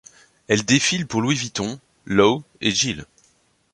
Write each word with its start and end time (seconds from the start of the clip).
Elle 0.47 0.65
défile 0.65 1.05
pour 1.05 1.21
Louis 1.21 1.35
Vuitton, 1.35 1.79
Loewe 2.07 2.41
et 2.59 2.71
Giles. 2.71 3.05